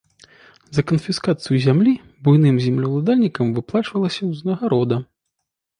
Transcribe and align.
За 0.77 0.83
канфіскацыю 0.91 1.57
зямлі 1.67 1.93
буйным 2.29 2.55
землеўладальнікам 2.67 3.53
выплачвалася 3.61 4.21
ўзнагарода. 4.33 5.03